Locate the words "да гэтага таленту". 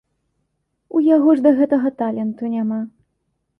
1.49-2.53